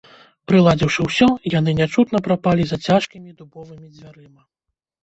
[0.51, 1.27] Прыладзіўшы ўсё,
[1.59, 4.37] яны нячутна прапалі за цяжкімі дубовымі дзвярыма.